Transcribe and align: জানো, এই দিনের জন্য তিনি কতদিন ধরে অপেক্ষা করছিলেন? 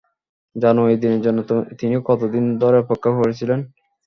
জানো, 0.55 0.81
এই 0.91 0.97
দিনের 1.01 1.21
জন্য 1.25 1.39
তিনি 1.79 1.95
কতদিন 2.09 2.43
ধরে 2.61 2.77
অপেক্ষা 2.79 3.11
করছিলেন? 3.17 3.59